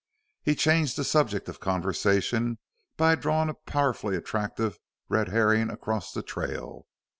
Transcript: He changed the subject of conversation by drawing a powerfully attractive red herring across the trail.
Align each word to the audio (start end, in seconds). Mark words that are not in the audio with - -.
He 0.41 0.55
changed 0.55 0.97
the 0.97 1.03
subject 1.03 1.47
of 1.47 1.59
conversation 1.59 2.57
by 2.97 3.13
drawing 3.13 3.49
a 3.49 3.53
powerfully 3.53 4.15
attractive 4.15 4.79
red 5.09 5.27
herring 5.27 5.69
across 5.69 6.11
the 6.11 6.23
trail. 6.23 6.87